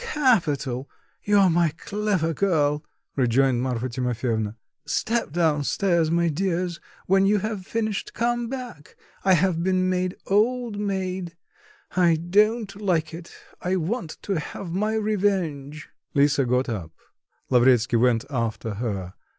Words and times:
"Capital; 0.03 0.89
you're 1.23 1.51
my 1.51 1.69
clever 1.77 2.33
girl," 2.33 2.83
rejoined 3.15 3.61
Marfa 3.61 3.87
Timofyevna. 3.87 4.55
"Step 4.83 5.31
down 5.31 5.63
stairs, 5.63 6.09
my 6.09 6.27
dears; 6.27 6.79
when 7.05 7.27
you 7.27 7.37
have 7.37 7.67
finished, 7.67 8.15
come 8.15 8.49
back: 8.49 8.95
I 9.23 9.33
have 9.33 9.61
been 9.61 9.89
made 9.91 10.15
old 10.25 10.79
maid, 10.79 11.35
I 11.95 12.15
don't 12.15 12.81
like 12.81 13.13
it, 13.13 13.31
I 13.61 13.75
want 13.75 14.17
to 14.23 14.39
have 14.39 14.71
my 14.71 14.95
revenge." 14.95 15.89
Lisa 16.15 16.45
got 16.45 16.67
up. 16.67 16.93
Lavretsky 17.51 17.95
went 17.97 18.25
after 18.31 18.73
her. 18.81 19.13